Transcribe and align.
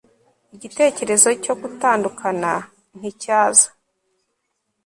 igitekerezo 0.55 1.29
cyo 1.43 1.53
gutandukana 1.61 2.51
nticyaza 2.97 3.67